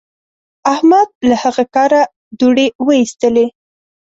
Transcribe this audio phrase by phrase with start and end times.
[0.73, 2.01] احمد له هغه کاره
[2.39, 3.47] دوړې واېستلې.